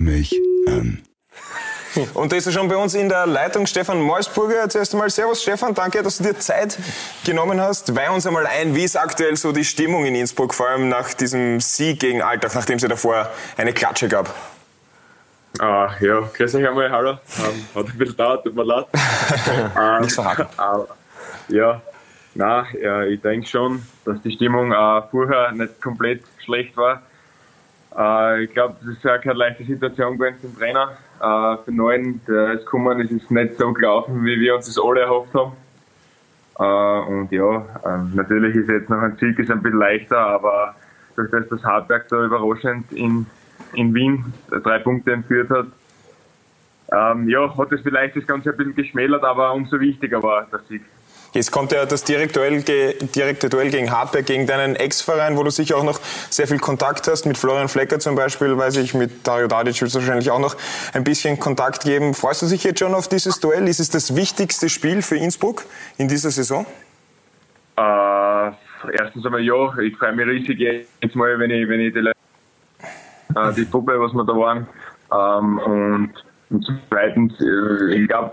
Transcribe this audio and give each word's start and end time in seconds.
mich 0.00 0.34
an. 0.66 1.02
Und 2.14 2.30
da 2.30 2.36
ist 2.36 2.46
er 2.46 2.52
schon 2.52 2.68
bei 2.68 2.76
uns 2.76 2.94
in 2.94 3.08
der 3.08 3.26
Leitung, 3.26 3.66
Stefan 3.66 4.00
Malsburger. 4.00 4.68
Zuerst 4.68 4.94
einmal 4.94 5.10
Servus, 5.10 5.42
Stefan. 5.42 5.74
Danke, 5.74 6.02
dass 6.02 6.18
du 6.18 6.24
dir 6.24 6.38
Zeit 6.38 6.78
genommen 7.24 7.60
hast. 7.60 7.94
Weih 7.96 8.10
uns 8.10 8.26
einmal 8.26 8.46
ein, 8.46 8.76
wie 8.76 8.84
ist 8.84 8.96
aktuell 8.96 9.36
so 9.36 9.50
die 9.50 9.64
Stimmung 9.64 10.04
in 10.04 10.14
Innsbruck, 10.14 10.54
vor 10.54 10.68
allem 10.68 10.88
nach 10.88 11.12
diesem 11.14 11.60
Sieg 11.60 12.00
gegen 12.00 12.22
Alltag, 12.22 12.54
nachdem 12.54 12.76
es 12.76 12.82
ja 12.82 12.88
davor 12.88 13.28
eine 13.56 13.72
Klatsche 13.72 14.08
gab? 14.08 14.32
Ah, 15.58 15.90
ja, 16.00 16.20
grüß 16.32 16.54
euch 16.54 16.68
einmal, 16.68 16.90
hallo. 16.90 17.10
Ähm, 17.10 17.66
hat 17.74 17.86
ein 17.86 17.98
bisschen 17.98 18.16
dauert, 18.16 18.44
tut 18.44 18.54
mir 18.54 18.64
leid. 18.64 18.86
ähm, 19.76 20.00
Nichts 20.00 20.14
verraten. 20.14 20.46
Äh, 21.48 21.54
ja, 21.56 21.82
nein, 22.34 22.66
ja, 22.80 23.02
ich 23.02 23.20
denke 23.20 23.48
schon, 23.48 23.82
dass 24.04 24.22
die 24.22 24.30
Stimmung 24.30 24.70
äh, 24.70 25.02
vorher 25.10 25.50
nicht 25.50 25.82
komplett 25.82 26.22
schlecht 26.44 26.76
war. 26.76 27.02
Äh, 27.96 28.44
ich 28.44 28.52
glaube, 28.52 28.76
das 28.80 28.96
ist 28.96 29.04
ja 29.04 29.18
keine 29.18 29.38
leichte 29.38 29.64
Situation 29.64 30.18
gewesen 30.18 30.36
für 30.40 30.46
den 30.46 30.56
Trainer. 30.56 30.96
Äh, 31.20 31.64
für 31.64 31.70
den 31.70 31.76
Neuen, 31.76 32.20
der 32.26 32.52
ist 32.52 32.64
gekommen, 32.64 33.00
es 33.00 33.10
ist 33.10 33.30
nicht 33.30 33.56
so 33.58 33.72
gelaufen, 33.72 34.24
wie 34.24 34.40
wir 34.40 34.56
uns 34.56 34.66
das 34.66 34.78
alle 34.82 35.00
erhofft 35.00 35.34
haben. 35.34 35.52
Äh, 36.58 37.10
und 37.10 37.32
ja, 37.32 37.64
ähm, 37.86 38.12
natürlich 38.14 38.54
ist 38.54 38.68
jetzt 38.68 38.90
noch 38.90 39.00
ein 39.00 39.16
Sieg 39.18 39.38
ist 39.38 39.50
ein 39.50 39.62
bisschen 39.62 39.78
leichter, 39.78 40.18
aber 40.18 40.74
durch 41.16 41.30
das, 41.30 41.48
dass 41.48 41.64
Hartberg 41.64 42.08
da 42.08 42.24
überraschend 42.24 42.90
in, 42.92 43.26
in 43.72 43.94
Wien 43.94 44.32
drei 44.50 44.78
Punkte 44.78 45.12
entführt 45.12 45.50
hat, 45.50 45.66
ähm, 46.92 47.28
ja, 47.28 47.56
hat 47.56 47.72
es 47.72 47.80
vielleicht 47.82 48.16
das 48.16 48.26
Ganze 48.26 48.50
ein 48.50 48.56
bisschen 48.56 48.74
geschmälert, 48.74 49.24
aber 49.24 49.52
umso 49.52 49.78
wichtiger 49.78 50.22
war 50.22 50.46
der 50.50 50.60
Sieg. 50.68 50.82
Jetzt 51.32 51.52
kommt 51.52 51.70
ja 51.70 51.86
das 51.86 52.02
direkte 52.02 52.40
Duell, 52.40 52.62
direkte 52.62 53.48
Duell 53.48 53.70
gegen 53.70 53.92
Hartberg, 53.92 54.26
gegen 54.26 54.48
deinen 54.48 54.74
Ex-Verein, 54.74 55.36
wo 55.36 55.44
du 55.44 55.50
sicher 55.50 55.76
auch 55.76 55.84
noch 55.84 56.00
sehr 56.28 56.48
viel 56.48 56.58
Kontakt 56.58 57.06
hast. 57.06 57.24
Mit 57.24 57.38
Florian 57.38 57.68
Flecker 57.68 58.00
zum 58.00 58.16
Beispiel, 58.16 58.56
weiß 58.56 58.78
ich, 58.78 58.94
mit 58.94 59.26
Dario 59.26 59.46
Dadic 59.46 59.80
wird 59.80 59.90
es 59.90 59.94
wahrscheinlich 59.94 60.30
auch 60.30 60.40
noch 60.40 60.56
ein 60.92 61.04
bisschen 61.04 61.38
Kontakt 61.38 61.84
geben. 61.84 62.14
Freust 62.14 62.42
du 62.42 62.46
dich 62.46 62.64
jetzt 62.64 62.80
schon 62.80 62.94
auf 62.94 63.06
dieses 63.06 63.38
Duell? 63.38 63.68
Ist 63.68 63.78
es 63.78 63.90
das 63.90 64.16
wichtigste 64.16 64.68
Spiel 64.68 65.02
für 65.02 65.16
Innsbruck 65.16 65.64
in 65.98 66.08
dieser 66.08 66.32
Saison? 66.32 66.66
Äh, 67.76 68.50
erstens 68.92 69.24
einmal 69.24 69.40
ja, 69.40 69.78
ich 69.78 69.96
freue 69.96 70.12
mich 70.12 70.26
riesig 70.26 70.58
jetzt 71.00 71.14
mal, 71.14 71.38
wenn 71.38 71.50
ich, 71.52 71.68
wenn 71.68 71.80
ich 71.80 71.94
die, 71.94 72.00
äh, 72.00 73.54
die 73.56 73.64
Puppe, 73.66 74.00
was 74.00 74.12
wir 74.12 74.24
da 74.24 74.34
waren. 74.34 74.66
Ähm, 75.12 75.58
und, 75.58 76.12
und 76.50 76.82
zweitens, 76.88 77.34
äh, 77.40 77.94
ich 77.94 78.08
glaube, 78.08 78.32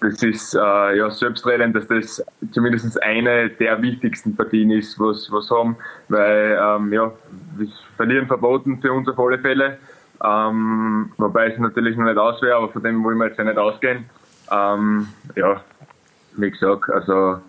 das 0.00 0.22
ist 0.22 0.54
äh, 0.54 0.96
ja 0.96 1.10
selbstredend, 1.10 1.74
dass 1.74 1.86
das 1.86 2.24
zumindest 2.52 3.02
eine 3.02 3.50
der 3.50 3.80
wichtigsten 3.82 4.36
Partien 4.36 4.70
ist, 4.70 4.98
was 4.98 5.30
was 5.30 5.50
haben, 5.50 5.76
weil 6.08 6.58
ähm, 6.60 6.92
ja, 6.92 7.12
verlieren 7.96 8.26
verboten 8.26 8.80
für 8.80 8.92
uns 8.92 9.08
auf 9.08 9.18
alle 9.18 9.38
Fälle. 9.38 9.78
Ähm, 10.24 11.12
wobei 11.18 11.48
es 11.48 11.58
natürlich 11.58 11.96
noch 11.96 12.06
nicht 12.06 12.18
aus 12.18 12.40
wäre, 12.42 12.56
aber 12.56 12.70
von 12.70 12.82
dem 12.82 13.04
wollen 13.04 13.18
wir 13.18 13.26
jetzt 13.26 13.38
ja 13.38 13.44
nicht 13.44 13.58
ausgehen. 13.58 14.04
Ähm, 14.50 15.08
ja, 15.34 15.60
wie 16.36 16.50
gesagt, 16.50 16.90
also 16.90 17.40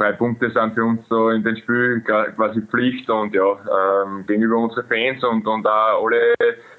drei 0.00 0.12
Punkte 0.12 0.50
sind 0.50 0.74
für 0.74 0.84
uns 0.84 1.06
so 1.08 1.28
in 1.28 1.44
den 1.44 1.56
Spiel 1.58 2.00
quasi 2.00 2.62
Pflicht 2.62 3.08
und 3.10 3.34
ja, 3.34 3.42
ähm, 3.44 4.24
gegenüber 4.26 4.56
unseren 4.56 4.86
Fans 4.86 5.22
und, 5.22 5.46
und 5.46 5.66
auch 5.66 6.04
alle, 6.04 6.34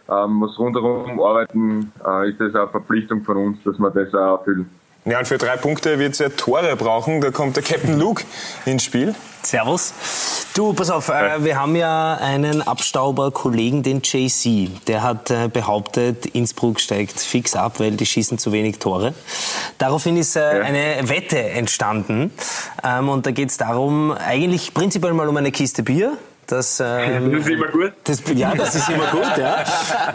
ähm, 0.09 0.41
was 0.41 0.57
rundherum 0.57 1.21
arbeiten, 1.21 1.91
äh, 2.05 2.29
ist 2.29 2.41
das 2.41 2.55
eine 2.55 2.67
Verpflichtung 2.69 3.21
von 3.21 3.37
uns, 3.37 3.63
dass 3.63 3.77
wir 3.77 3.91
das 3.91 4.13
auch 4.15 4.39
erfüllen. 4.39 4.69
Ja, 5.03 5.17
und 5.17 5.27
für 5.27 5.39
drei 5.39 5.57
Punkte 5.57 5.97
wird 5.97 6.13
es 6.13 6.19
ja 6.19 6.29
Tore 6.29 6.75
brauchen. 6.75 7.21
Da 7.21 7.31
kommt 7.31 7.55
der 7.55 7.63
Captain 7.63 7.97
Luke 7.99 8.23
ins 8.65 8.83
Spiel. 8.83 9.15
Servus. 9.41 9.93
Du, 10.53 10.73
pass 10.73 10.91
auf, 10.91 11.09
äh, 11.09 11.43
wir 11.43 11.59
haben 11.59 11.75
ja 11.75 12.13
einen 12.21 12.61
Abstauber-Kollegen, 12.61 13.81
den 13.81 14.01
JC. 14.03 14.69
Der 14.85 15.01
hat 15.01 15.31
äh, 15.31 15.47
behauptet, 15.51 16.27
Innsbruck 16.27 16.79
steigt 16.79 17.19
fix 17.19 17.55
ab, 17.55 17.79
weil 17.79 17.91
die 17.93 18.05
schießen 18.05 18.37
zu 18.37 18.51
wenig 18.51 18.77
Tore. 18.77 19.15
Daraufhin 19.79 20.17
ist 20.17 20.35
äh, 20.35 20.57
Ja. 20.59 20.63
eine 20.63 21.09
Wette 21.09 21.39
entstanden. 21.39 22.31
Ähm, 22.83 23.09
und 23.09 23.25
da 23.25 23.31
geht 23.31 23.49
es 23.49 23.57
darum, 23.57 24.11
eigentlich 24.11 24.75
prinzipiell 24.75 25.13
mal 25.13 25.27
um 25.27 25.35
eine 25.37 25.51
Kiste 25.51 25.81
Bier. 25.81 26.15
Das, 26.51 26.79
ähm, 26.81 27.31
Das 27.31 27.47
ist 27.47 27.49
immer 27.49 27.67
gut. 27.67 27.93
das, 28.03 28.21
ja, 28.35 28.53
das 28.53 28.75
ist 28.75 28.89
immer 28.89 29.07
gut, 29.07 29.37
ja. 29.37 29.63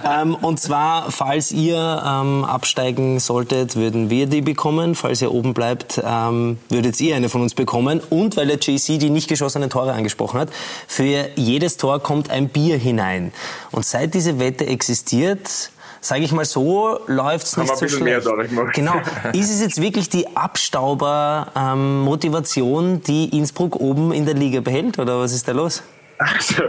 Ähm, 0.05 0.35
und 0.35 0.61
zwar, 0.61 1.11
falls 1.11 1.51
ihr 1.51 2.03
ähm, 2.07 2.45
absteigen 2.45 3.19
solltet, 3.21 3.77
würden 3.77 4.11
wir 4.11 4.27
die 4.27 4.43
bekommen. 4.43 4.95
Falls 4.95 5.23
ihr 5.23 5.33
oben 5.33 5.55
bleibt, 5.55 5.99
ähm, 6.05 6.59
würdet 6.69 7.01
ihr 7.01 7.17
eine 7.17 7.31
von 7.31 7.41
uns 7.41 7.55
bekommen. 7.55 8.03
Und 8.11 8.37
weil 8.37 8.49
der 8.49 8.59
JC 8.59 8.99
die 8.99 9.09
nicht 9.09 9.29
geschossenen 9.29 9.71
Tore 9.71 9.95
angesprochen 9.95 10.39
hat, 10.39 10.51
für 10.87 11.31
jedes 11.37 11.79
Tor 11.79 12.01
kommt 12.01 12.29
ein 12.29 12.51
Bier 12.51 12.77
hinein. 12.77 13.33
Und 13.73 13.87
seit 13.87 14.13
diese 14.13 14.39
Wette 14.39 14.67
existiert, 14.67 15.71
sage 16.03 16.23
ich 16.23 16.33
mal 16.33 16.45
so, 16.45 16.99
läuft's 17.07 17.57
Haben 17.57 17.63
nicht 17.63 17.77
so 17.77 17.87
bisschen 17.87 18.05
mehr 18.05 18.21
schlecht. 18.21 18.53
Genau. 18.75 18.97
Ist 19.33 19.51
es 19.51 19.63
jetzt 19.63 19.81
wirklich 19.81 20.11
die 20.11 20.37
Abstauber-Motivation, 20.37 23.01
die 23.03 23.35
Innsbruck 23.37 23.77
oben 23.77 24.13
in 24.13 24.27
der 24.27 24.35
Liga 24.35 24.61
behält? 24.61 24.99
Oder 24.99 25.19
was 25.19 25.33
ist 25.33 25.49
da 25.49 25.53
los? 25.53 25.83
Also, 26.19 26.63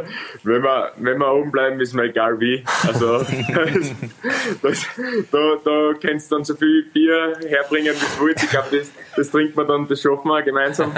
wenn 0.44 0.62
wir, 0.62 0.92
wenn 0.98 1.18
wir 1.20 1.34
oben 1.34 1.52
bleiben, 1.52 1.80
ist 1.80 1.94
mir 1.94 2.04
egal 2.04 2.40
wie. 2.40 2.64
Also, 2.86 3.20
das, 4.62 4.86
da, 5.32 5.56
da 5.64 5.94
kannst 6.02 6.32
du 6.32 6.36
dann 6.36 6.44
so 6.46 6.56
viel 6.56 6.84
Bier 6.94 7.34
herbringen, 7.48 7.94
wie 7.96 8.20
du 8.20 8.26
willst. 8.26 8.44
Ich 8.44 8.50
glaube, 8.50 8.78
das, 8.78 8.88
das 9.16 9.32
trinkt 9.32 9.56
man 9.56 9.68
dann, 9.68 9.88
das 9.88 10.02
schaffen 10.02 10.28
wir 10.28 10.42
gemeinsam. 10.42 10.92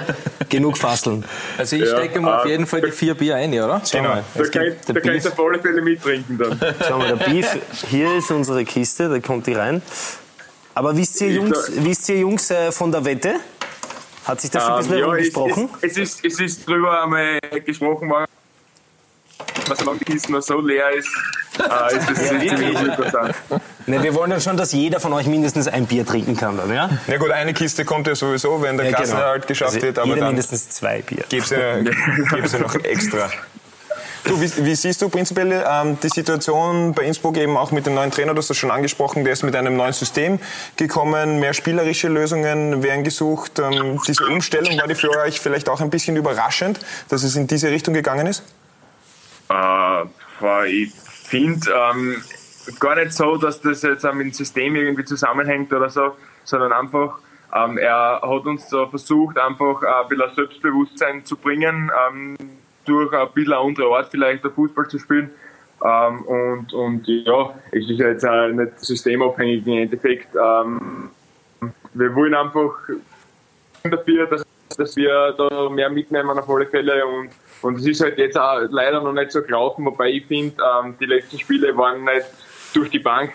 Genug 0.48 0.78
Fasseln. 0.78 1.24
Also 1.58 1.76
ich 1.76 1.82
Ja, 1.82 1.96
stecke 1.96 2.20
mal 2.20 2.38
auf 2.38 2.46
äh, 2.46 2.50
jeden 2.50 2.66
Fall 2.66 2.80
die 2.80 2.92
vier 2.92 3.14
Bier 3.14 3.36
ein, 3.36 3.52
oder? 3.52 3.82
Genau. 3.90 4.22
Da, 4.34 4.42
könnt, 4.44 4.76
da 4.86 4.92
der 4.92 5.02
könnt 5.02 5.24
ihr 5.24 5.32
auf 5.32 5.40
alle 5.40 5.58
Fälle 5.58 5.82
mittrinken 5.82 6.38
dann. 6.38 6.60
Schauen 6.86 7.02
wir, 7.02 7.16
der 7.16 7.24
Beef, 7.24 7.58
hier 7.90 8.16
ist 8.16 8.30
unsere 8.30 8.64
Kiste, 8.64 9.08
da 9.08 9.18
kommt 9.18 9.46
die 9.46 9.54
rein. 9.54 9.82
Aber 10.74 10.96
wisst 10.96 11.20
ihr, 11.22 11.30
Jungs, 11.30 11.72
wisst 11.74 12.08
ihr, 12.10 12.18
Jungs 12.18 12.50
äh, 12.50 12.70
von 12.70 12.92
der 12.92 13.04
Wette? 13.04 13.36
Hat 14.26 14.40
sich 14.40 14.50
das 14.50 14.64
schon 14.64 14.72
ein 14.72 14.78
bisschen 14.78 14.94
Ähm, 14.94 15.00
ja, 15.00 15.06
es, 15.06 15.36
rumgesprochen? 15.36 15.68
es, 15.82 15.90
es, 15.92 15.98
ist, 15.98 16.24
es 16.24 16.40
ist 16.40 16.68
drüber 16.68 17.02
einmal 17.02 17.38
gesprochen 17.64 18.10
worden, 18.10 18.26
was 19.68 19.78
solange 19.78 19.98
die 19.98 20.04
Kiste 20.04 20.32
noch 20.32 20.42
so 20.42 20.60
leer 20.60 20.90
ist, 20.90 21.08
äh, 21.58 21.96
ist 21.96 22.10
das 22.10 22.28
ziemlich 22.28 22.80
interessant. 22.80 23.34
Ne, 23.86 24.02
wir 24.02 24.14
wollen 24.14 24.30
dann 24.30 24.40
schon, 24.40 24.56
dass 24.56 24.72
jeder 24.72 24.98
von 24.98 25.12
euch 25.12 25.26
mindestens 25.26 25.68
ein 25.68 25.86
Bier 25.86 26.04
trinken 26.04 26.36
kann 26.36 26.56
dann, 26.56 26.72
ja? 26.72 26.90
Na 27.06 27.16
gut, 27.18 27.30
eine 27.30 27.54
Kiste 27.54 27.84
kommt 27.84 28.06
ja 28.08 28.14
sowieso, 28.16 28.60
wenn 28.60 28.76
der 28.76 28.86
Ja, 28.86 28.90
genau. 28.92 29.02
Klassenerhalt 29.04 29.46
geschafft 29.46 29.74
Also 29.74 29.86
wird, 29.86 29.98
aber 29.98 30.08
jeder 30.08 30.20
dann 30.20 30.28
mindestens 30.30 30.70
zwei 30.70 31.02
Bier. 31.02 31.24
gibt's 31.28 31.50
ja, 31.50 31.78
gibt's 32.34 32.52
ja 32.52 32.58
noch 32.58 32.74
extra. 32.74 33.30
Du, 34.26 34.40
wie, 34.40 34.64
wie 34.64 34.74
siehst 34.74 35.00
du 35.02 35.08
prinzipiell 35.08 35.64
ähm, 35.68 35.98
die 36.02 36.08
Situation 36.08 36.92
bei 36.92 37.04
Innsbruck 37.04 37.36
eben 37.36 37.56
auch 37.56 37.70
mit 37.70 37.86
dem 37.86 37.94
neuen 37.94 38.10
Trainer? 38.10 38.34
Du 38.34 38.38
hast 38.38 38.50
das 38.50 38.56
schon 38.56 38.72
angesprochen, 38.72 39.22
der 39.22 39.32
ist 39.32 39.44
mit 39.44 39.54
einem 39.54 39.76
neuen 39.76 39.92
System 39.92 40.40
gekommen, 40.76 41.38
mehr 41.38 41.54
spielerische 41.54 42.08
Lösungen 42.08 42.82
werden 42.82 43.04
gesucht. 43.04 43.60
Ähm, 43.60 44.00
diese 44.06 44.26
Umstellung, 44.26 44.76
war 44.78 44.88
die 44.88 44.96
für 44.96 45.10
euch 45.10 45.38
vielleicht 45.38 45.68
auch 45.68 45.80
ein 45.80 45.90
bisschen 45.90 46.16
überraschend, 46.16 46.80
dass 47.08 47.22
es 47.22 47.36
in 47.36 47.46
diese 47.46 47.70
Richtung 47.70 47.94
gegangen 47.94 48.26
ist? 48.26 48.42
Äh, 49.48 50.70
ich 50.70 50.92
finde 50.92 51.70
ähm, 51.70 52.16
gar 52.80 52.96
nicht 52.96 53.12
so, 53.12 53.36
dass 53.36 53.60
das 53.60 53.82
jetzt 53.82 54.02
mit 54.02 54.26
dem 54.26 54.32
System 54.32 54.74
irgendwie 54.74 55.04
zusammenhängt 55.04 55.72
oder 55.72 55.88
so, 55.88 56.16
sondern 56.42 56.72
einfach, 56.72 57.18
ähm, 57.54 57.78
er 57.78 58.20
hat 58.22 58.44
uns 58.44 58.68
so 58.68 58.88
versucht, 58.88 59.38
einfach 59.38 59.82
äh, 59.84 59.86
ein 59.86 60.08
bisschen 60.08 60.34
Selbstbewusstsein 60.34 61.24
zu 61.24 61.36
bringen, 61.36 61.92
ähm, 62.08 62.36
durch 62.86 63.12
ein 63.12 63.28
bisschen 63.34 63.52
andere 63.52 63.86
Art 63.96 64.08
vielleicht 64.10 64.44
der 64.44 64.50
Fußball 64.50 64.88
zu 64.88 64.98
spielen. 64.98 65.30
Ähm, 65.84 66.22
und, 66.22 66.72
und 66.72 67.06
ja, 67.06 67.54
es 67.70 67.88
ist 67.88 67.98
jetzt 67.98 68.26
auch 68.26 68.48
nicht 68.48 68.80
systemabhängig 68.80 69.66
im 69.66 69.78
Endeffekt. 69.78 70.34
Ähm, 70.34 71.10
wir 71.92 72.14
wollen 72.14 72.34
einfach 72.34 72.72
dafür, 73.82 74.26
dass, 74.26 74.44
dass 74.76 74.96
wir 74.96 75.34
da 75.36 75.68
mehr 75.68 75.90
mitnehmen 75.90 76.30
auf 76.30 76.48
alle 76.48 76.66
Fälle 76.66 77.06
und, 77.06 77.30
und 77.62 77.78
es 77.78 77.86
ist 77.86 78.00
halt 78.02 78.18
jetzt 78.18 78.38
auch 78.38 78.60
leider 78.70 79.00
noch 79.02 79.12
nicht 79.12 79.32
so 79.32 79.42
gelaufen, 79.42 79.84
wobei 79.84 80.10
ich 80.10 80.26
finde, 80.26 80.56
ähm, 80.62 80.94
die 80.98 81.06
letzten 81.06 81.38
Spiele 81.38 81.76
waren 81.76 82.04
nicht 82.04 82.26
durch 82.74 82.90
die 82.90 82.98
Bank 82.98 83.32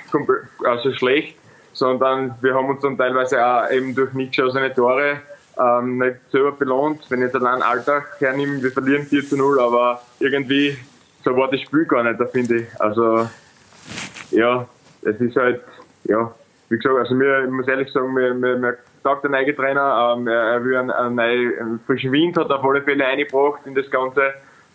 also 0.63 0.93
schlecht, 0.93 1.37
sondern 1.73 2.35
wir 2.41 2.53
haben 2.53 2.69
uns 2.69 2.81
dann 2.81 2.97
teilweise 2.97 3.43
auch 3.45 3.69
eben 3.71 3.95
durch 3.95 4.13
nicht 4.13 4.35
geschossene 4.35 4.73
Tore 4.73 5.21
ähm, 5.59 5.97
nicht 5.97 6.17
selber 6.31 6.51
belohnt. 6.51 7.05
Wenn 7.09 7.19
ich 7.19 7.25
jetzt 7.25 7.35
allein 7.35 7.61
Alltag 7.61 8.15
hernehme, 8.19 8.61
wir 8.61 8.71
verlieren 8.71 9.05
4 9.05 9.27
zu 9.27 9.37
0, 9.37 9.59
aber 9.59 10.01
irgendwie 10.19 10.77
so 11.23 11.35
war 11.35 11.49
das 11.49 11.61
Spiel 11.61 11.85
gar 11.85 12.03
nicht, 12.03 12.19
da 12.19 12.25
finde 12.25 12.57
ich. 12.57 12.81
Also 12.81 13.27
ja, 14.31 14.67
es 15.03 15.19
ist 15.19 15.35
halt, 15.35 15.61
ja, 16.05 16.33
wie 16.69 16.77
gesagt, 16.77 16.97
also 16.97 17.15
mir, 17.15 17.43
ich 17.45 17.51
muss 17.51 17.67
ehrlich 17.67 17.91
sagen, 17.91 18.13
mir, 18.13 18.33
mir, 18.33 18.57
mir 18.57 18.77
taugt 19.03 19.23
der 19.23 19.31
neue 19.31 19.55
Trainer, 19.55 20.15
ähm, 20.15 20.27
er, 20.27 20.53
er 20.53 20.63
will 20.63 20.77
einen, 20.77 20.91
einen, 20.91 21.15
neuen, 21.15 21.79
frischen 21.85 22.11
Wind, 22.11 22.37
hat 22.37 22.49
auf 22.49 22.63
alle 22.63 22.81
Fälle 22.81 23.05
eingebracht 23.05 23.61
in 23.65 23.75
das 23.75 23.89
Ganze. 23.91 24.33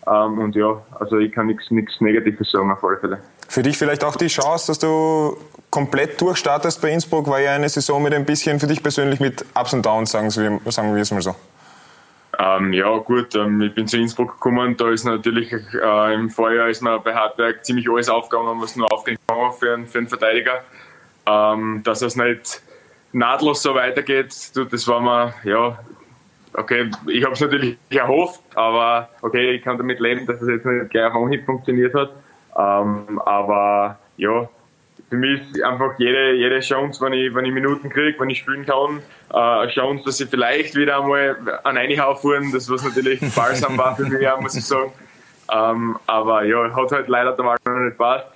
Ähm, 0.09 0.39
und 0.39 0.55
ja, 0.55 0.81
also 0.99 1.17
ich 1.17 1.31
kann 1.31 1.47
nichts 1.47 1.69
Negatives 1.99 2.51
sagen, 2.51 2.71
auf 2.71 2.83
alle 2.83 2.97
Fälle. 2.97 3.19
Für 3.49 3.63
dich 3.63 3.77
vielleicht 3.77 4.03
auch 4.03 4.15
die 4.15 4.27
Chance, 4.27 4.67
dass 4.67 4.79
du 4.79 5.37
komplett 5.69 6.19
durchstartest 6.21 6.81
bei 6.81 6.91
Innsbruck, 6.91 7.27
war 7.27 7.39
ja 7.39 7.53
eine 7.53 7.69
Saison 7.69 8.01
mit 8.01 8.13
ein 8.13 8.25
bisschen 8.25 8.59
für 8.59 8.67
dich 8.67 8.81
persönlich 8.81 9.19
mit 9.19 9.45
Ups 9.55 9.73
und 9.73 9.85
Downs, 9.85 10.11
sagen 10.11 10.33
wir, 10.35 10.71
sagen 10.71 10.95
wir 10.95 11.01
es 11.01 11.11
mal 11.11 11.21
so. 11.21 11.35
Ähm, 12.39 12.71
ja, 12.71 12.95
gut, 12.97 13.35
ähm, 13.35 13.61
ich 13.61 13.73
bin 13.73 13.87
zu 13.87 13.97
Innsbruck 13.97 14.33
gekommen. 14.33 14.77
Da 14.77 14.91
ist 14.91 15.05
natürlich 15.05 15.51
äh, 15.51 16.13
im 16.13 16.29
Vorjahr 16.29 16.69
ist 16.69 16.81
mir 16.81 16.99
bei 16.99 17.13
Hartberg 17.13 17.65
ziemlich 17.65 17.89
alles 17.89 18.09
aufgegangen, 18.09 18.61
was 18.61 18.75
nur 18.75 18.91
aufgehen 18.91 19.17
kann 19.27 19.51
für 19.53 19.73
einen, 19.73 19.87
für 19.87 19.97
einen 19.97 20.07
Verteidiger. 20.07 20.63
Ähm, 21.25 21.81
dass 21.83 22.01
es 22.01 22.15
nicht 22.15 22.61
nahtlos 23.11 23.63
so 23.63 23.73
weitergeht, 23.73 24.33
das 24.53 24.87
war 24.87 25.01
mir, 25.01 25.33
ja, 25.43 25.79
okay, 26.53 26.89
ich 27.07 27.23
habe 27.23 27.33
es 27.33 27.41
natürlich 27.41 27.77
erhofft, 27.89 28.41
aber 28.55 29.09
okay, 29.21 29.51
ich 29.51 29.63
kann 29.63 29.77
damit 29.77 29.99
leben, 29.99 30.25
dass 30.25 30.41
es 30.41 30.47
jetzt 30.47 30.65
nicht 30.65 30.89
gleich 30.89 31.05
auf 31.05 31.15
Anhieb 31.15 31.45
funktioniert 31.45 31.93
hat. 31.93 32.11
Ähm, 32.57 33.19
aber 33.25 33.99
ja, 34.17 34.49
für 35.09 35.15
mich 35.17 35.41
ist 35.51 35.63
einfach 35.63 35.93
jede, 35.97 36.33
jede 36.33 36.59
Chance, 36.59 37.03
wenn 37.03 37.13
ich, 37.13 37.33
wenn 37.33 37.45
ich 37.45 37.53
Minuten 37.53 37.89
kriege, 37.89 38.19
wenn 38.19 38.29
ich 38.29 38.39
spielen 38.39 38.65
kann, 38.65 39.01
äh, 39.33 39.37
eine 39.37 39.71
Chance, 39.71 40.03
dass 40.05 40.19
ich 40.19 40.29
vielleicht 40.29 40.75
wieder 40.75 41.01
einmal 41.01 41.37
an 41.63 41.77
eine 41.77 41.95
fuhren, 42.15 42.51
das 42.51 42.69
was 42.69 42.83
natürlich 42.83 43.19
balsam 43.35 43.77
war 43.77 43.95
für 43.95 44.03
mich, 44.03 44.27
muss 44.39 44.55
ich 44.55 44.65
sagen. 44.65 44.91
Ähm, 45.51 45.97
aber 46.07 46.43
ja, 46.43 46.75
hat 46.75 46.91
halt 46.91 47.07
leider 47.07 47.31
damals 47.33 47.63
noch 47.65 47.73
nicht 47.73 47.97
passt. 47.97 48.27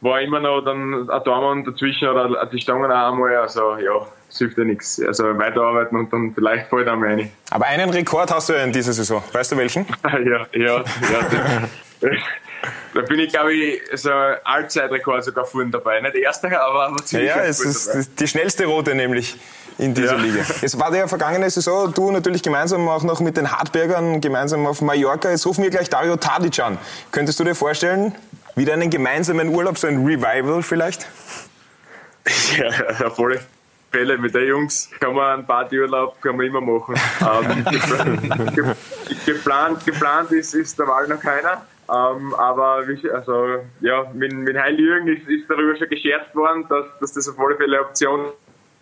War 0.00 0.20
immer 0.20 0.40
noch 0.40 0.60
dann 0.60 1.08
ein 1.08 1.24
Dormann 1.24 1.64
dazwischen 1.64 2.08
oder 2.08 2.46
die 2.46 2.60
Stangen 2.60 2.90
auch 2.90 3.12
einmal, 3.12 3.34
also 3.36 3.76
ja, 3.76 4.06
es 4.28 4.38
hilft 4.38 4.58
ja 4.58 4.64
nichts. 4.64 5.00
Also 5.00 5.38
weiterarbeiten 5.38 5.98
und 5.98 6.12
dann 6.12 6.34
vielleicht 6.34 6.68
fällt 6.68 6.88
einmal 6.88 7.08
rein. 7.08 7.32
Aber 7.50 7.66
einen 7.66 7.88
Rekord 7.90 8.30
hast 8.30 8.48
du 8.48 8.52
ja 8.52 8.64
in 8.64 8.72
dieser 8.72 8.92
Saison. 8.92 9.22
Weißt 9.32 9.52
du 9.52 9.56
welchen? 9.56 9.86
ja, 10.04 10.46
ja, 10.52 10.84
ja. 10.84 10.84
Da 12.94 13.02
bin 13.02 13.20
ich, 13.20 13.32
glaube 13.32 13.54
ich, 13.54 13.82
so 13.94 14.10
Allzeitrekord 14.10 15.24
sogar 15.24 15.44
vorhin 15.44 15.70
dabei. 15.70 16.00
Nicht 16.00 16.14
erster, 16.16 16.48
aber, 16.60 16.88
aber 16.88 16.96
ziemlich 17.04 17.28
Ja, 17.28 17.38
ja 17.38 17.44
es 17.44 17.60
ist 17.60 17.88
dabei. 17.88 18.06
die 18.18 18.26
schnellste 18.26 18.66
Rote 18.66 18.94
nämlich 18.94 19.36
in 19.78 19.94
dieser 19.94 20.16
ja. 20.16 20.22
Liga. 20.22 20.44
Es 20.62 20.78
war 20.78 20.94
ja 20.94 21.06
vergangene 21.06 21.50
Saison, 21.50 21.92
du 21.92 22.10
natürlich 22.10 22.42
gemeinsam 22.42 22.88
auch 22.88 23.02
noch 23.02 23.20
mit 23.20 23.36
den 23.36 23.50
Hartbergern, 23.52 24.20
gemeinsam 24.20 24.66
auf 24.66 24.80
Mallorca. 24.80 25.30
Jetzt 25.30 25.46
rufen 25.46 25.62
wir 25.62 25.70
gleich 25.70 25.90
Dario 25.90 26.16
Tadic 26.16 26.58
an. 26.60 26.78
Könntest 27.12 27.38
du 27.38 27.44
dir 27.44 27.54
vorstellen, 27.54 28.14
wieder 28.56 28.72
einen 28.72 28.90
gemeinsamen 28.90 29.48
Urlaub, 29.48 29.78
so 29.78 29.86
ein 29.86 30.04
Revival 30.04 30.62
vielleicht? 30.62 31.06
Ja, 32.58 33.06
auf 33.06 33.20
alle 33.20 33.40
Fälle. 33.92 34.18
Mit 34.18 34.34
den 34.34 34.48
Jungs 34.48 34.90
kann 34.98 35.14
man 35.14 35.38
einen 35.38 35.46
Partyurlaub 35.46 36.20
kann 36.20 36.36
man 36.36 36.46
immer 36.46 36.60
machen. 36.60 36.96
ähm, 37.20 37.64
geplant, 39.24 39.84
geplant 39.86 40.32
ist, 40.32 40.54
ist 40.54 40.76
der 40.76 40.88
Wahl 40.88 41.06
noch 41.06 41.20
keiner. 41.20 41.64
Ähm, 41.88 42.34
aber 42.34 42.84
also, 43.12 43.64
ja, 43.80 44.10
mit, 44.12 44.32
mit 44.32 44.58
Heil 44.58 44.78
Jürgen 44.78 45.06
ist, 45.06 45.28
ist 45.28 45.48
darüber 45.48 45.76
schon 45.76 45.88
gescherzt 45.88 46.34
worden, 46.34 46.66
dass, 46.68 46.86
dass 47.00 47.12
das 47.12 47.28
auf 47.28 47.38
alle 47.38 47.56
Fälle 47.56 47.78
eine 47.78 47.86
Option 47.86 48.32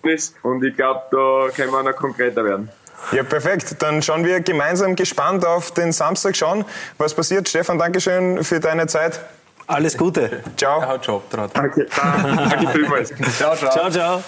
ist. 0.04 0.36
Und 0.42 0.64
ich 0.64 0.74
glaube, 0.74 1.02
da 1.10 1.54
können 1.54 1.70
wir 1.70 1.82
noch 1.82 1.96
konkreter 1.96 2.44
werden. 2.44 2.70
Ja, 3.12 3.22
perfekt. 3.22 3.76
Dann 3.82 4.02
schauen 4.02 4.24
wir 4.24 4.40
gemeinsam 4.40 4.96
gespannt 4.96 5.44
auf 5.44 5.72
den 5.72 5.92
Samstag 5.92 6.34
schauen, 6.34 6.64
was 6.96 7.14
passiert. 7.14 7.48
Stefan, 7.48 7.78
Dankeschön 7.78 8.42
für 8.42 8.60
deine 8.60 8.86
Zeit. 8.86 9.20
Alles 9.66 9.96
Gute. 9.96 10.42
Ciao. 10.56 10.80
Ja, 10.80 11.00
ciao. 11.00 11.22
Danke. 11.30 11.86
Danke 11.86 12.68
vielmals. 12.68 13.12
ciao, 13.38 13.56
ciao. 13.56 13.70
Ciao, 13.70 13.90
ciao. 13.90 14.22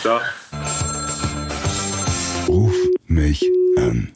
Ciao. 0.00 0.20
Ruf 2.48 2.74
mich 3.06 3.44
an. 3.76 4.12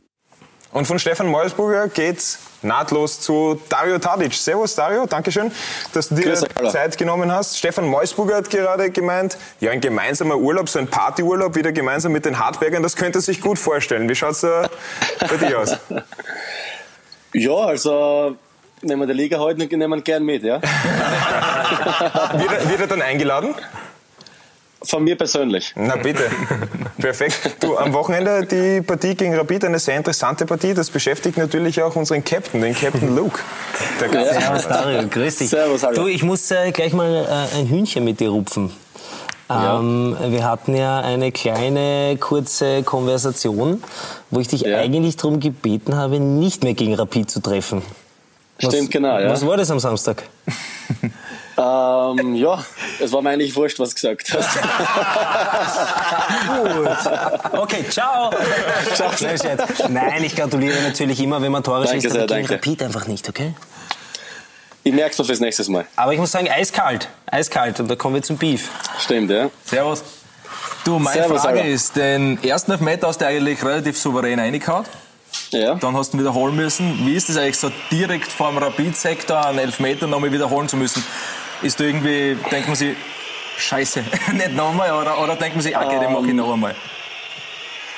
Und 0.73 0.87
von 0.87 0.99
Stefan 0.99 1.29
Meusburger 1.29 1.89
geht's 1.89 2.39
nahtlos 2.63 3.21
zu 3.21 3.61
Dario 3.69 3.99
Tadic. 3.99 4.35
Servus 4.35 4.75
Dario, 4.75 5.07
Dankeschön, 5.07 5.51
dass 5.93 6.09
du 6.09 6.15
dir 6.15 6.35
Zeit 6.35 6.97
genommen 6.99 7.33
hast. 7.33 7.59
Stefan 7.59 7.87
Meusburger 7.87 8.37
hat 8.37 8.51
gerade 8.51 8.91
gemeint, 8.91 9.39
ja, 9.61 9.71
ein 9.71 9.81
gemeinsamer 9.81 10.37
Urlaub, 10.37 10.69
so 10.69 10.79
ein 10.79 10.87
Partyurlaub, 10.87 11.57
wieder 11.57 11.73
gemeinsam 11.73 12.13
mit 12.13 12.25
den 12.25 12.39
Hartbergern, 12.39 12.83
das 12.83 12.97
könnte 12.97 13.19
er 13.19 13.23
sich 13.23 13.41
gut 13.41 13.59
vorstellen. 13.59 14.09
Wie 14.09 14.15
schaut's 14.15 14.41
da 14.41 14.69
bei 15.21 15.37
dir 15.37 15.59
aus? 15.59 15.77
Ja, 17.35 17.53
also 17.53 18.37
nehmen 18.83 19.03
wir 19.03 19.07
die 19.07 19.15
Liga 19.15 19.39
heute, 19.39 19.59
nehmen 19.65 19.91
wir 19.91 20.03
gern 20.03 20.25
mit, 20.25 20.43
ja. 20.43 20.61
wird, 22.33 22.53
er, 22.53 22.71
wird 22.71 22.81
er 22.81 22.87
dann 22.87 23.03
eingeladen? 23.03 23.55
Von 24.83 25.03
mir 25.03 25.17
persönlich. 25.17 25.73
Na 25.75 25.97
bitte. 25.97 26.31
Perfekt. 26.99 27.57
Du, 27.61 27.77
am 27.77 27.93
Wochenende 27.93 28.47
die 28.47 28.81
Partie 28.81 29.17
gegen 29.17 29.35
Rapid, 29.35 29.65
eine 29.65 29.81
sehr 29.81 29.97
interessante 29.97 30.47
Partie. 30.47 30.73
Das 30.73 30.89
beschäftigt 30.89 31.37
natürlich 31.37 31.83
auch 31.83 31.97
unseren 31.97 32.25
Captain, 32.25 32.61
den 32.61 32.77
Captain 32.77 33.15
Luke. 33.17 33.41
Der 34.01 34.13
ja. 34.13 34.41
Servus 34.41 34.69
Dario, 34.69 35.09
grüß 35.09 35.37
dich. 35.39 35.51
Servus, 35.51 35.83
hallo. 35.83 36.03
Du, 36.03 36.07
ich 36.07 36.23
muss 36.23 36.49
äh, 36.53 36.71
gleich 36.71 36.93
mal 36.93 37.27
äh, 37.53 37.59
ein 37.59 37.69
Hühnchen 37.69 38.05
mit 38.05 38.21
dir 38.21 38.31
rupfen. 38.31 38.71
Ähm, 39.51 40.17
ja. 40.21 40.31
Wir 40.31 40.45
hatten 40.45 40.77
ja 40.77 41.01
eine 41.01 41.33
kleine, 41.33 42.17
kurze 42.19 42.85
Konversation, 42.85 43.83
wo 44.31 44.39
ich 44.39 44.47
dich 44.47 44.61
ja. 44.61 44.79
eigentlich 44.79 45.17
darum 45.17 45.41
gebeten 45.41 45.97
habe, 45.97 46.21
nicht 46.21 46.63
mehr 46.63 46.75
gegen 46.75 46.95
Rapid 46.95 47.29
zu 47.29 47.41
treffen. 47.41 47.83
Was, 48.61 48.75
Stimmt, 48.75 48.91
genau. 48.91 49.19
Ja. 49.19 49.31
Was 49.31 49.47
war 49.47 49.57
das 49.57 49.71
am 49.71 49.79
Samstag? 49.79 50.25
Ähm, 51.59 52.37
ja, 52.37 52.65
es 53.01 53.11
war 53.11 53.21
mir 53.21 53.31
eigentlich 53.31 53.57
wurscht, 53.57 53.81
was 53.81 53.89
du 53.89 53.95
gesagt 53.97 54.33
hast. 54.33 54.59
Gut. 56.73 56.89
Okay, 57.61 57.85
ciao. 57.91 58.31
ciao. 58.95 59.11
Nein, 59.89 60.23
ich 60.23 60.37
gratuliere 60.37 60.81
natürlich 60.83 61.21
immer, 61.21 61.43
wenn 61.43 61.51
man 61.51 61.65
Tore 61.65 61.85
danke 61.85 62.01
schießt, 62.01 62.17
aber 62.17 62.29
gegen 62.29 62.47
Rapid 62.47 62.85
einfach 62.85 63.09
nicht, 63.09 63.29
okay? 63.29 63.55
Ich 64.85 64.95
merke 64.95 65.21
es 65.21 65.27
fürs 65.27 65.41
nächste 65.41 65.69
Mal. 65.71 65.85
Aber 65.97 66.13
ich 66.13 66.21
muss 66.21 66.31
sagen, 66.31 66.49
eiskalt. 66.49 67.09
Eiskalt. 67.27 67.81
Und 67.81 67.89
da 67.89 67.97
kommen 67.97 68.15
wir 68.15 68.23
zum 68.23 68.37
Beef. 68.37 68.71
Stimmt, 69.01 69.29
ja. 69.31 69.51
Servus. 69.65 70.05
Du, 70.85 71.01
meine 71.01 71.23
Servus, 71.23 71.43
Frage 71.43 71.59
Alter. 71.59 71.71
ist, 71.71 71.97
den 71.97 72.41
ersten 72.43 72.71
Elfmeter 72.71 73.09
hast 73.09 73.21
du 73.21 73.27
eigentlich 73.27 73.65
relativ 73.65 73.99
souverän 73.99 74.39
reingehauen. 74.39 74.85
Ja. 75.51 75.77
Dann 75.77 75.97
hast 75.97 76.13
du 76.13 76.17
ihn 76.17 76.21
wiederholen 76.21 76.55
müssen. 76.57 77.07
Wie 77.07 77.15
ist 77.15 77.31
es 77.31 77.37
eigentlich 77.37 77.59
so 77.59 77.71
direkt 77.91 78.31
vor 78.31 78.51
dem 78.51 78.59
Rapid-Sektor 78.59 79.47
einen 79.47 79.59
Elfmeter 79.59 80.07
nochmal 80.07 80.33
wiederholen 80.33 80.69
zu 80.69 80.77
müssen? 80.77 81.03
ist 81.63 81.81
da 81.81 81.85
irgendwie, 81.85 82.37
denkt 82.51 82.69
man 82.69 82.77
sich, 82.77 82.97
scheiße, 83.57 84.05
nicht 84.33 84.55
nochmal, 84.55 84.93
oder, 84.93 85.21
oder 85.23 85.37
denkt 85.37 85.57
man 85.57 85.63
sich, 85.63 85.77
okay, 85.77 85.99
den 85.99 86.13
mache 86.13 86.27
ich 86.27 86.35
noch 86.35 86.53
einmal? 86.53 86.75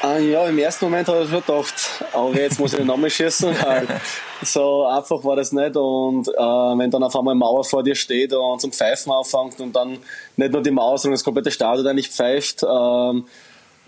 Ah, 0.03 0.17
ja, 0.17 0.47
im 0.47 0.59
ersten 0.59 0.87
Moment 0.87 1.09
habe 1.09 1.25
ich 1.25 1.29
schon 1.29 1.43
gedacht, 1.43 1.75
aber 2.15 2.35
jetzt 2.35 2.59
muss 2.59 2.73
ich 2.73 2.79
den 2.79 2.87
nochmal 2.87 3.11
schießen. 3.11 3.55
so 4.43 4.87
einfach 4.87 5.23
war 5.25 5.37
das 5.37 5.53
nicht. 5.53 5.77
Und 5.77 6.27
äh, 6.27 6.33
wenn 6.33 6.91
dann 6.91 7.03
auf 7.03 7.15
einmal 7.15 7.33
eine 7.33 7.39
Mauer 7.39 7.65
vor 7.65 7.83
dir 7.83 7.95
steht 7.95 8.33
und 8.33 8.63
zum 8.63 8.73
Pfeifen 8.73 9.13
anfängt 9.13 9.61
und 9.61 9.77
dann 9.77 9.99
nicht 10.37 10.53
nur 10.53 10.63
die 10.63 10.71
Mauer, 10.71 10.97
sondern 10.97 11.17
das 11.17 11.25
komplette 11.25 11.51
Stadion 11.51 11.87
eigentlich 11.87 12.09
pfeift, 12.09 12.63
ähm, 12.63 13.27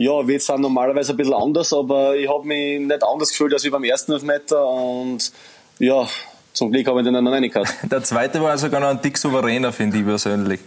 ja, 0.03 0.27
wird 0.27 0.41
es 0.41 0.47
dann 0.47 0.61
normalerweise 0.61 1.13
ein 1.13 1.17
bisschen 1.17 1.35
anders, 1.35 1.73
aber 1.73 2.17
ich 2.17 2.29
habe 2.29 2.47
mich 2.47 2.81
nicht 2.81 3.05
anders 3.05 3.31
gefühlt 3.31 3.53
als 3.53 3.65
wie 3.65 3.71
beim 3.71 3.85
ersten 3.85 4.13
Elfmeter 4.13 4.67
und 4.67 5.33
ja, 5.79 6.09
zum 6.53 6.71
Glück 6.71 6.87
habe 6.87 7.01
ich 7.01 7.07
den 7.07 7.25
noch 7.25 7.41
nicht 7.41 7.55
gehabt. 7.55 7.73
Der 7.91 8.03
zweite 8.03 8.43
war 8.43 8.59
sogar 8.59 8.81
noch 8.81 8.89
ein 8.89 9.01
dick 9.01 9.17
souveräner, 9.17 9.73
finde 9.73 9.99
ich 9.99 10.05
persönlich. 10.05 10.61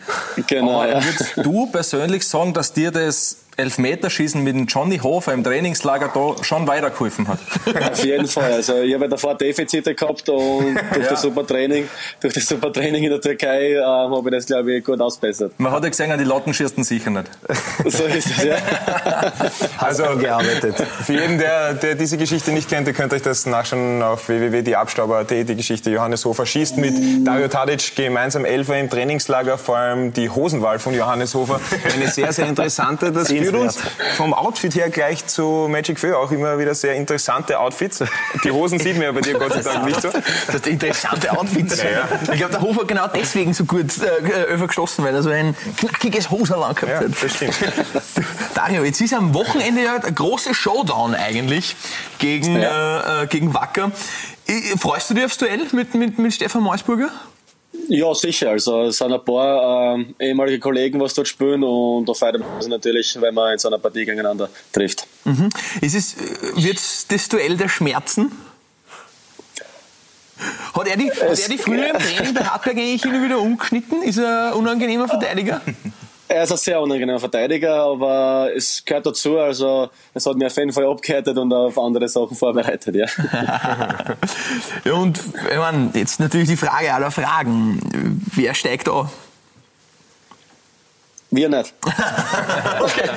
Genau. 0.47 0.81
Aber 0.81 0.89
ja. 0.89 1.03
würdest 1.03 1.37
du 1.37 1.67
persönlich 1.67 2.27
sagen, 2.27 2.53
dass 2.53 2.73
dir 2.73 2.91
das 2.91 3.44
Elfmeterschießen 3.57 4.43
mit 4.43 4.55
dem 4.55 4.65
Johnny 4.65 4.97
Hofer 4.97 5.33
im 5.33 5.43
Trainingslager 5.43 6.11
da 6.13 6.43
schon 6.43 6.67
weitergeholfen 6.67 7.27
hat. 7.27 7.39
Auf 7.91 8.03
jeden 8.03 8.27
Fall. 8.27 8.53
Also 8.53 8.81
ich 8.81 8.93
habe 8.93 9.07
davor 9.07 9.35
Defizite 9.35 9.95
gehabt 9.95 10.27
und 10.29 10.75
durch 10.93 11.05
ja. 11.05 11.11
das 11.11 11.21
super 11.21 11.45
Training, 11.45 11.87
durch 12.19 12.33
das 12.33 12.45
super 12.47 12.71
Training 12.71 13.03
in 13.03 13.11
der 13.11 13.21
Türkei 13.21 13.73
äh, 13.73 13.81
habe 13.81 14.29
ich 14.29 14.35
das 14.35 14.45
glaube 14.45 14.75
ich 14.75 14.83
gut 14.83 14.99
ausbessert. 14.99 15.53
Man 15.57 15.71
hat 15.71 15.83
ja 15.83 15.89
gesehen, 15.89 16.11
an 16.11 16.19
die 16.19 16.25
Latten 16.25 16.53
schießen 16.53 16.83
sicher 16.83 17.09
nicht. 17.09 17.25
So 17.87 18.03
ist 18.05 18.25
es, 18.25 18.43
ja. 18.43 18.55
also 19.77 20.03
gearbeitet. 20.17 20.75
Für 21.03 21.13
jeden, 21.13 21.37
der, 21.37 21.73
der 21.73 21.95
diese 21.95 22.17
Geschichte 22.17 22.51
nicht 22.51 22.67
kennt, 22.67 22.87
ihr 22.87 22.93
könnt 22.93 23.13
euch 23.13 23.21
das 23.21 23.45
nachschauen 23.45 24.01
auf 24.01 24.27
www.dieabstauber.at, 24.27 25.29
die 25.29 25.55
Geschichte 25.55 25.91
Johannes 25.91 26.25
Hofer 26.25 26.45
schießt 26.45 26.77
mit 26.77 26.95
Dario 27.25 27.47
Tadic 27.47 27.95
gemeinsam 27.95 28.43
Elfer 28.43 28.79
im 28.79 28.89
Trainingslager, 28.89 29.57
vor 29.57 29.77
allem 29.77 30.13
die 30.13 30.29
Hosenwahl 30.29 30.79
von 30.79 30.93
Johannes 30.95 31.35
Hofer. 31.35 31.59
Eine 31.93 32.09
sehr, 32.09 32.33
sehr 32.33 32.47
interessante. 32.47 33.11
Das 33.11 33.29
führt 33.51 33.61
uns 33.61 33.79
vom 34.15 34.33
Outfit 34.33 34.75
her 34.75 34.89
gleich 34.89 35.25
zu 35.27 35.67
Magic 35.69 35.99
Fö. 35.99 36.15
Auch 36.15 36.31
immer 36.31 36.57
wieder 36.59 36.75
sehr 36.75 36.95
interessante 36.95 37.59
Outfits. 37.59 38.03
Die 38.43 38.51
Hosen 38.51 38.79
sieht 38.79 38.93
man 38.93 39.03
ja 39.03 39.11
bei 39.11 39.21
dir 39.21 39.33
Gott 39.35 39.53
sei 39.53 39.61
Dank 39.61 39.85
nicht 39.85 40.01
so. 40.01 40.09
Das 40.09 40.55
ist 40.55 40.67
interessante 40.67 41.31
Outfits. 41.31 41.81
Ja, 41.81 41.89
ja. 41.89 42.09
Ich 42.31 42.37
glaube, 42.37 42.51
der 42.51 42.61
Hofer 42.61 42.81
hat 42.81 42.87
genau 42.87 43.07
deswegen 43.07 43.53
so 43.53 43.65
gut 43.65 43.91
äh, 43.97 44.53
übergeschossen, 44.53 45.03
weil 45.03 45.15
er 45.15 45.23
so 45.23 45.29
ein 45.29 45.55
knackiges 45.77 46.29
Hoserlang 46.29 46.75
gehabt 46.75 46.95
hat. 46.95 47.01
Ja, 47.01 47.07
das 47.21 47.35
stimmt. 47.35 47.55
Dario, 48.55 48.83
jetzt 48.83 49.01
ist 49.01 49.13
am 49.13 49.33
Wochenende 49.33 49.83
ja 49.83 49.95
ein 49.95 50.15
großer 50.15 50.53
Showdown 50.53 51.15
eigentlich 51.15 51.75
gegen, 52.19 52.59
ja. 52.59 53.21
äh, 53.21 53.23
äh 53.23 53.27
gegen 53.27 53.53
Wacker. 53.53 53.91
Freust 54.77 55.09
du 55.09 55.13
dich 55.15 55.25
aufs 55.25 55.37
Duell 55.37 55.65
mit, 55.71 55.95
mit, 55.95 56.19
mit 56.19 56.33
Stefan 56.33 56.61
Meusburger? 56.61 57.09
Ja, 57.87 58.13
sicher. 58.13 58.49
Also 58.49 58.83
es 58.83 58.97
sind 58.97 59.13
ein 59.13 59.23
paar 59.23 59.97
äh, 59.97 60.27
ehemalige 60.27 60.59
Kollegen, 60.59 60.99
was 60.99 61.13
dort 61.13 61.27
spielen 61.27 61.63
und 61.63 62.07
da 62.07 62.13
freut 62.13 62.39
man 62.39 62.61
sich 62.61 62.69
natürlich, 62.69 63.19
wenn 63.19 63.33
man 63.33 63.53
in 63.53 63.59
so 63.59 63.67
einer 63.67 63.79
Partie 63.79 64.05
gegeneinander 64.05 64.49
trifft. 64.71 65.07
Mhm. 65.23 65.49
Ist 65.81 65.95
es, 65.95 66.15
wird 66.55 66.79
das 67.09 67.29
Duell 67.29 67.57
der 67.57 67.69
Schmerzen? 67.69 68.31
Hat 70.73 70.87
er 70.87 70.97
die, 70.97 71.09
hat 71.09 71.39
er 71.39 71.49
die 71.49 71.57
früher 71.57 71.89
im 71.89 71.97
Training 71.97 72.33
bei 72.33 72.43
Hartberg 72.43 72.77
eigentlich 72.77 73.05
immer 73.05 73.23
wieder 73.23 73.39
umgeschnitten? 73.39 74.03
Ist 74.03 74.17
er 74.17 74.47
ein 74.47 74.53
unangenehmer 74.53 75.07
Verteidiger? 75.07 75.61
Er 76.27 76.43
ist 76.43 76.51
ein 76.51 76.57
sehr 76.57 76.81
unangenehmer 76.81 77.19
Verteidiger, 77.19 77.83
aber 77.83 78.49
es 78.55 78.83
gehört 78.83 79.05
dazu. 79.05 79.37
Also 79.37 79.89
es 80.13 80.25
hat 80.25 80.35
mir 80.35 80.47
auf 80.47 80.57
jeden 80.57 80.73
Fall 80.73 80.85
abgehärtet 80.85 81.37
und 81.37 81.53
auf 81.53 81.77
andere 81.77 82.07
Sachen 82.09 82.35
vorbereitet. 82.35 82.95
Ja. 82.95 83.05
ja 84.83 84.93
und 84.93 85.19
ich 85.19 85.57
meine, 85.57 85.91
jetzt 85.93 86.19
natürlich 86.19 86.49
die 86.49 86.57
Frage 86.57 86.93
aller 86.93 87.11
Fragen: 87.11 88.21
Wer 88.33 88.55
steigt 88.55 88.87
da? 88.87 89.09
Wir 91.29 91.49
nicht. 91.49 91.73
okay. 92.79 93.09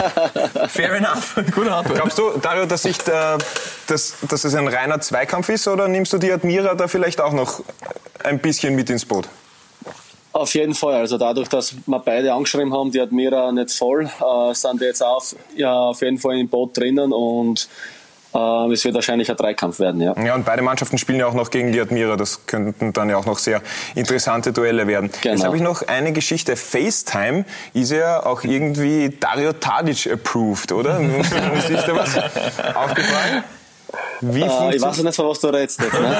Fair 0.68 0.94
enough. 0.94 1.36
Gute 1.54 1.72
Antwort. 1.72 1.94
Glaubst 1.94 2.18
du, 2.18 2.30
Dario, 2.42 2.66
dass, 2.66 2.84
ich 2.84 2.98
da, 2.98 3.38
dass, 3.86 4.16
dass 4.28 4.44
es 4.44 4.54
ein 4.54 4.66
reiner 4.66 5.00
Zweikampf 5.00 5.48
ist 5.50 5.68
oder 5.68 5.86
nimmst 5.88 6.12
du 6.12 6.18
die 6.18 6.32
Admira 6.32 6.74
da 6.74 6.88
vielleicht 6.88 7.20
auch 7.20 7.32
noch 7.32 7.62
ein 8.24 8.40
bisschen 8.40 8.74
mit 8.74 8.90
ins 8.90 9.04
Boot? 9.04 9.28
Auf 10.38 10.54
jeden 10.54 10.74
Fall. 10.74 10.94
Also 10.94 11.18
dadurch, 11.18 11.48
dass 11.48 11.74
wir 11.84 11.98
beide 11.98 12.32
angeschrieben 12.32 12.72
haben, 12.72 12.92
die 12.92 13.00
Admira 13.00 13.50
nicht 13.50 13.72
voll, 13.72 14.04
äh, 14.04 14.54
sind 14.54 14.78
wir 14.78 14.86
jetzt 14.86 15.02
auch 15.02 15.24
ja, 15.56 15.74
auf 15.74 16.00
jeden 16.00 16.18
Fall 16.18 16.38
im 16.38 16.48
Boot 16.48 16.76
drinnen 16.76 17.12
und 17.12 17.68
äh, 18.32 18.72
es 18.72 18.84
wird 18.84 18.94
wahrscheinlich 18.94 19.28
ein 19.28 19.36
Dreikampf 19.36 19.80
werden, 19.80 20.00
ja. 20.00 20.14
Ja, 20.22 20.36
und 20.36 20.44
beide 20.46 20.62
Mannschaften 20.62 20.96
spielen 20.96 21.18
ja 21.18 21.26
auch 21.26 21.34
noch 21.34 21.50
gegen 21.50 21.72
die 21.72 21.80
Admira. 21.80 22.14
Das 22.14 22.46
könnten 22.46 22.92
dann 22.92 23.10
ja 23.10 23.16
auch 23.16 23.26
noch 23.26 23.38
sehr 23.38 23.62
interessante 23.96 24.52
Duelle 24.52 24.86
werden. 24.86 25.10
Genau. 25.22 25.34
Jetzt 25.34 25.44
habe 25.44 25.56
ich 25.56 25.62
noch 25.62 25.82
eine 25.88 26.12
Geschichte. 26.12 26.54
FaceTime 26.54 27.44
ist 27.74 27.90
ja 27.90 28.24
auch 28.24 28.44
irgendwie 28.44 29.16
Dario 29.18 29.52
Tadic 29.54 30.06
approved, 30.06 30.70
oder? 30.70 31.00
ist 31.68 31.68
dir 31.88 31.96
was 31.96 32.16
aufgefallen? 32.76 33.42
Wie 34.20 34.42
äh, 34.42 34.76
ich 34.76 34.82
weiß 34.82 35.02
nicht, 35.02 35.16
von 35.16 35.28
was 35.28 35.40
du 35.40 35.48
redest 35.48 35.80
jetzt, 35.82 35.94
ne? 35.94 36.16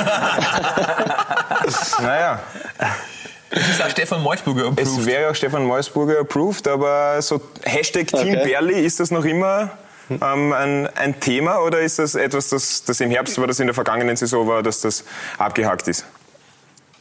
naja. 2.03 2.41
Es 3.50 3.69
ist 3.69 3.83
auch 3.83 3.88
Stefan 3.88 4.23
Meusburger 4.23 4.67
approved. 4.67 4.81
Es 4.81 5.07
wäre 5.07 5.31
auch 5.31 5.35
Stefan 5.35 5.64
Meusburger 5.64 6.21
approved, 6.21 6.69
aber 6.69 7.21
so 7.23 7.40
Hashtag 7.62 8.09
Team 8.09 8.35
okay. 8.35 8.45
Berli, 8.45 8.75
ist 8.75 9.00
das 9.00 9.11
noch 9.11 9.25
immer 9.25 9.71
ähm, 10.11 10.52
ein, 10.52 10.87
ein, 10.97 11.21
Thema 11.21 11.59
oder 11.62 11.81
ist 11.81 11.99
das 11.99 12.14
etwas, 12.14 12.50
das, 12.50 12.85
das 12.85 13.00
im 13.00 13.11
Herbst 13.11 13.38
war, 13.38 13.47
das 13.47 13.61
in 13.61 13.67
der 13.67 13.75
vergangenen 13.75 14.17
Saison 14.17 14.47
war, 14.47 14.62
dass 14.62 14.81
das 14.81 15.05
abgehakt 15.38 15.88
ist? 15.88 16.05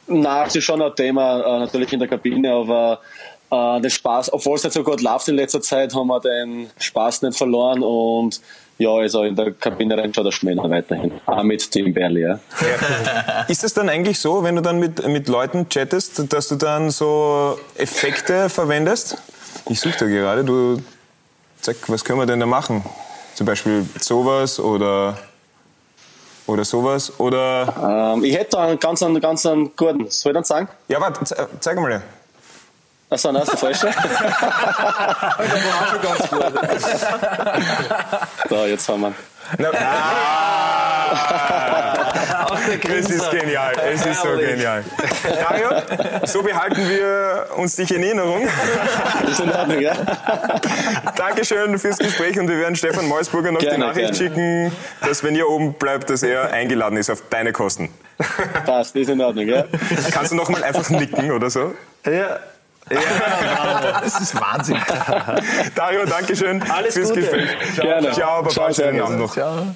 Na, 0.07 0.45
es 0.45 0.55
ist 0.55 0.63
schon 0.63 0.81
ein 0.81 0.95
Thema, 0.95 1.41
äh, 1.41 1.59
natürlich 1.59 1.91
in 1.91 1.99
der 1.99 2.07
Kabine, 2.07 2.51
aber 2.51 3.01
äh, 3.51 3.81
der 3.81 3.89
Spaß, 3.89 4.31
obwohl 4.31 4.55
es 4.55 4.63
nicht 4.63 4.73
so 4.73 4.83
gut 4.83 5.01
läuft 5.01 5.27
in 5.27 5.35
letzter 5.35 5.61
Zeit, 5.61 5.93
haben 5.93 6.07
wir 6.07 6.19
den 6.21 6.69
Spaß 6.79 7.23
nicht 7.23 7.37
verloren 7.37 7.83
und 7.83 8.41
ja, 8.77 8.91
also 8.91 9.23
in 9.23 9.35
der 9.35 9.51
Kabine 9.53 9.97
rein 9.97 10.13
schaut 10.13 10.25
der 10.25 10.31
Schmäler 10.31 10.69
weiterhin. 10.69 11.11
Auch 11.25 11.43
mit 11.43 11.69
Team 11.71 11.93
Berli, 11.93 12.21
ja. 12.21 12.39
Ist 13.47 13.63
es 13.63 13.73
dann 13.73 13.89
eigentlich 13.89 14.19
so, 14.19 14.43
wenn 14.43 14.55
du 14.55 14.61
dann 14.61 14.79
mit, 14.79 15.05
mit 15.07 15.27
Leuten 15.27 15.67
chattest, 15.67 16.31
dass 16.31 16.47
du 16.47 16.55
dann 16.55 16.91
so 16.91 17.57
Effekte 17.75 18.49
verwendest? 18.49 19.17
Ich 19.69 19.79
suche 19.79 19.97
da 19.99 20.05
gerade, 20.05 20.43
du 20.43 20.79
zack, 21.61 21.77
was 21.87 22.05
können 22.05 22.19
wir 22.19 22.25
denn 22.25 22.39
da 22.39 22.45
machen? 22.45 22.83
Zum 23.33 23.47
Beispiel 23.47 23.85
sowas 23.99 24.59
oder, 24.59 25.17
oder 26.45 26.63
sowas 26.63 27.19
oder... 27.19 28.13
Ähm, 28.15 28.23
ich 28.23 28.35
hätte 28.35 28.51
da 28.51 28.67
einen 28.67 28.79
ganz, 28.79 29.01
einen, 29.01 29.19
ganz 29.19 29.45
einen 29.45 29.75
guten. 29.75 30.09
Soll 30.09 30.31
ich 30.31 30.35
dann 30.35 30.43
sagen? 30.43 30.67
Ja, 30.87 31.01
warte, 31.01 31.25
zeig 31.59 31.77
mal. 31.77 32.01
Achso, 33.09 33.31
nein, 33.31 33.43
ist 33.43 33.51
der 33.51 33.57
falsche. 33.57 33.89
so, 38.49 38.65
jetzt 38.65 38.89
haben 38.89 39.01
wir. 39.01 39.13
No. 39.57 39.69
Ah, 39.73 40.97
es 42.99 43.09
ist 43.09 43.31
genial, 43.31 43.73
es 43.93 44.05
ist 44.05 44.21
so 44.21 44.35
genial. 44.35 44.83
Dario, 45.23 45.69
so 46.25 46.43
behalten 46.43 46.89
wir 46.89 47.47
uns 47.55 47.77
dich 47.77 47.91
in 47.91 48.03
Erinnerung. 48.03 48.45
ist 49.25 49.39
in 49.39 49.51
Ordnung, 49.53 49.79
ja. 49.79 49.93
Dankeschön 51.15 51.79
fürs 51.79 51.97
Gespräch 51.97 52.37
und 52.37 52.49
wir 52.49 52.59
werden 52.59 52.75
Stefan 52.75 53.07
Meusburger 53.07 53.53
noch 53.53 53.61
gerne, 53.61 53.75
die 53.75 53.81
Nachricht 53.81 54.19
gerne. 54.19 54.35
schicken, 54.35 54.71
dass 55.01 55.23
wenn 55.23 55.33
ihr 55.35 55.47
oben 55.47 55.75
bleibt, 55.75 56.09
dass 56.09 56.23
er 56.23 56.51
eingeladen 56.51 56.97
ist 56.97 57.09
auf 57.09 57.23
deine 57.29 57.53
Kosten. 57.53 57.89
Passt, 58.65 58.97
ist 58.97 59.09
in 59.09 59.21
Ordnung, 59.21 59.47
ja. 59.47 59.63
Kannst 60.11 60.33
du 60.33 60.35
noch 60.35 60.49
mal 60.49 60.61
einfach 60.61 60.89
nicken 60.89 61.31
oder 61.31 61.49
so? 61.49 61.73
Ja. 62.05 62.39
Ja, 62.89 63.99
das 64.03 64.21
ist 64.21 64.35
Wahnsinn. 64.39 64.77
Dario, 65.75 66.05
danke 66.05 66.35
schön 66.35 66.61
Alles 66.69 66.93
fürs 66.93 67.09
Gute. 67.09 67.21
Gespräch. 67.21 67.49
Ciao, 67.75 67.85
Gerne. 67.87 68.11
Ciao, 68.11 68.43
Baba, 68.43 68.73
schönen 68.73 69.01
Abend 69.01 69.19
noch. 69.19 69.33
Ciao. 69.33 69.75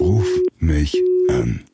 Ruf 0.00 0.26
mich 0.58 0.96
an. 1.30 1.64